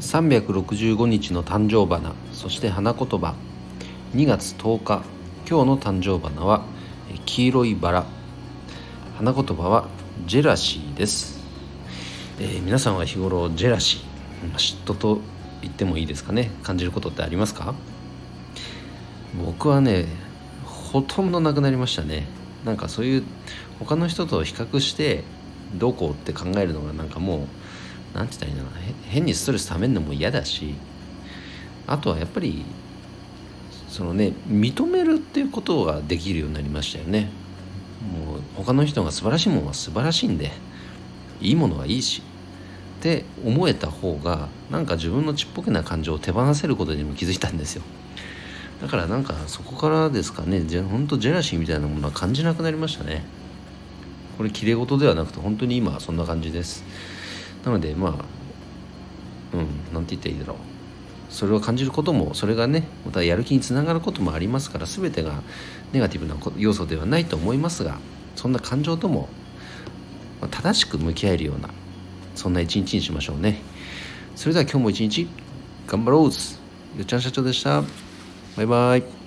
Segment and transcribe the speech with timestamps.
[0.00, 3.34] 365日の誕生花そして花言葉。
[4.14, 5.02] 2月10日
[5.48, 6.64] 今日の誕生花は
[7.26, 8.06] 黄色いバラ。
[9.18, 9.88] 花言葉は
[10.26, 11.38] ジェラシーです、
[12.38, 15.20] えー、皆さんは日頃ジェラシー嫉妬と
[15.60, 16.50] 言ってもいいですかね。
[16.62, 17.74] 感じることってありますか？
[19.46, 20.06] 僕はね
[20.64, 22.26] ほとんどなくなりましたね。
[22.64, 23.22] なんかそういう
[23.78, 25.24] 他の人と比較して
[25.74, 27.46] どうこうって考えるのがなんかもう
[28.14, 28.72] 何て言ったらいいんだろう
[29.08, 30.74] 変にストレスためるのも嫌だし
[31.86, 32.64] あとはやっぱり
[33.88, 37.28] そのね認めるっていうことができるようになりましたよね。
[38.00, 40.52] もう他の人が素晴らしいものは素晴らしいんで
[41.40, 42.22] いいものはいいし
[43.00, 47.82] って思えた方がなんか自分のちっぽけな感情を手放せることにも気づいたんですよ。
[48.80, 53.24] だからなんかそこからですかねじゃ本当ジェラシーみたいなものは感じなくなりましたね。
[54.38, 56.84] これきれい事ではなくて本当に今はそんな感じです。
[57.64, 60.56] なのでまあうん何て言ったらいいだろう。
[61.30, 65.42] それを感じることもそれがねまたやる気につながることもありますから全てが
[65.92, 67.98] ネガティブな要素ではないと思いますが
[68.34, 69.28] そんな感情とも
[70.50, 71.70] 正しく向き合えるような
[72.34, 73.60] そんな一日にしましょうね。
[74.34, 75.28] それでは今日も一日
[75.86, 76.30] 頑張ろうよ
[77.02, 77.82] っちゃん社長でした。
[78.56, 79.19] バイバイ。